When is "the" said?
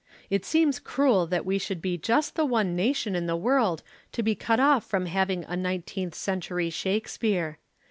2.33-2.43, 3.27-3.35